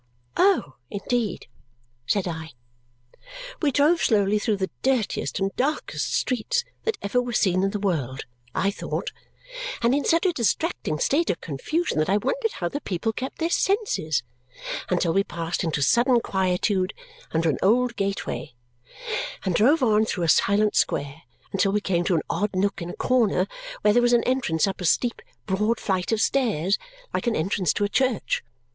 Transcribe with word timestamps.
"Oh, 0.35 0.77
indeed!" 0.89 1.45
said 2.07 2.27
I. 2.27 2.53
We 3.61 3.71
drove 3.71 4.01
slowly 4.01 4.39
through 4.39 4.55
the 4.57 4.71
dirtiest 4.81 5.39
and 5.39 5.55
darkest 5.55 6.15
streets 6.15 6.63
that 6.85 6.97
ever 7.03 7.21
were 7.21 7.33
seen 7.33 7.61
in 7.61 7.69
the 7.69 7.77
world 7.79 8.25
(I 8.55 8.71
thought) 8.71 9.11
and 9.83 9.93
in 9.93 10.03
such 10.03 10.25
a 10.25 10.33
distracting 10.33 10.97
state 10.97 11.29
of 11.29 11.39
confusion 11.39 11.99
that 11.99 12.09
I 12.09 12.17
wondered 12.17 12.53
how 12.53 12.67
the 12.67 12.81
people 12.81 13.13
kept 13.13 13.37
their 13.37 13.51
senses, 13.51 14.23
until 14.89 15.13
we 15.13 15.23
passed 15.23 15.63
into 15.63 15.83
sudden 15.83 16.19
quietude 16.19 16.95
under 17.29 17.51
an 17.51 17.59
old 17.61 17.95
gateway 17.95 18.55
and 19.45 19.53
drove 19.53 19.83
on 19.83 20.05
through 20.05 20.23
a 20.23 20.29
silent 20.29 20.75
square 20.75 21.21
until 21.53 21.71
we 21.71 21.79
came 21.79 22.03
to 22.05 22.15
an 22.15 22.23
odd 22.27 22.55
nook 22.55 22.81
in 22.81 22.89
a 22.89 22.95
corner, 22.95 23.45
where 23.81 23.93
there 23.93 24.01
was 24.01 24.13
an 24.13 24.23
entrance 24.23 24.65
up 24.65 24.81
a 24.81 24.85
steep, 24.85 25.21
broad 25.45 25.79
flight 25.79 26.11
of 26.11 26.19
stairs, 26.19 26.79
like 27.13 27.27
an 27.27 27.35
entrance 27.35 27.71
to 27.71 27.83
a 27.83 27.87
church. 27.87 28.43